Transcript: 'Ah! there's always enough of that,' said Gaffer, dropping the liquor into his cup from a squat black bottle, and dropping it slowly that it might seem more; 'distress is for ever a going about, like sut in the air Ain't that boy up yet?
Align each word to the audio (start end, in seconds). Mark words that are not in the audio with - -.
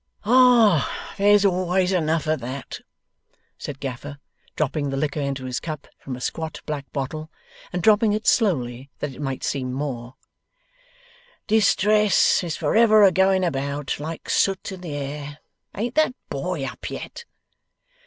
'Ah! 0.25 1.13
there's 1.19 1.45
always 1.45 1.91
enough 1.91 2.25
of 2.25 2.39
that,' 2.39 2.79
said 3.59 3.79
Gaffer, 3.79 4.17
dropping 4.55 4.89
the 4.89 4.97
liquor 4.97 5.19
into 5.19 5.45
his 5.45 5.59
cup 5.59 5.87
from 5.99 6.15
a 6.15 6.19
squat 6.21 6.59
black 6.65 6.91
bottle, 6.91 7.29
and 7.71 7.83
dropping 7.83 8.11
it 8.11 8.25
slowly 8.25 8.89
that 8.97 9.13
it 9.13 9.21
might 9.21 9.43
seem 9.43 9.71
more; 9.71 10.15
'distress 11.45 12.43
is 12.43 12.57
for 12.57 12.75
ever 12.75 13.03
a 13.03 13.11
going 13.11 13.43
about, 13.43 13.99
like 13.99 14.27
sut 14.27 14.71
in 14.71 14.81
the 14.81 14.95
air 14.95 15.37
Ain't 15.77 15.93
that 15.93 16.15
boy 16.29 16.65
up 16.65 16.89
yet? 16.89 17.25